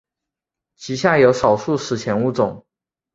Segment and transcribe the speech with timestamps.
[0.77, 2.65] 其下有少数史前物种。